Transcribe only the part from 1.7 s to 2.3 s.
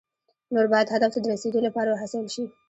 وهڅول